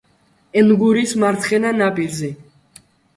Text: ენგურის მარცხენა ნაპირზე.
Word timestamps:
ენგურის 0.61 1.13
მარცხენა 1.23 1.73
ნაპირზე. 1.83 2.31